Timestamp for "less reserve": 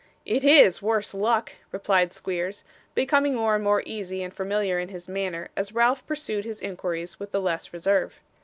7.39-8.19